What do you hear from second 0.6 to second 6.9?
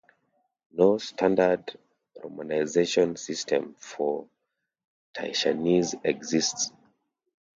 No standard romanization system for Taishanese exists.